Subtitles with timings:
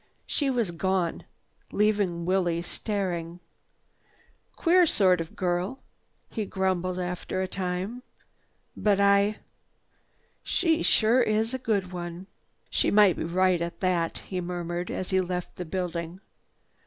[0.25, 1.25] She was gone,
[1.71, 3.39] leaving Willie staring.
[4.55, 5.77] "Queer sort of girl!"
[6.27, 8.01] he grumbled after a time.
[8.75, 12.25] "But I—she sure is a good one!
[12.71, 16.19] "She might be right at that," he murmured as he left the building.